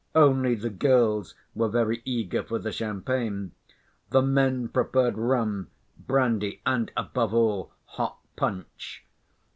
[0.15, 3.51] Only the girls were very eager for the champagne.
[4.09, 9.05] The men preferred rum, brandy, and, above all, hot punch.